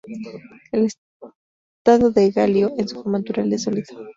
El 0.71 0.85
estado 0.87 2.09
del 2.09 2.31
galio 2.31 2.73
en 2.75 2.87
su 2.87 2.95
forma 3.03 3.19
natural 3.19 3.53
es 3.53 3.61
sólido. 3.61 3.99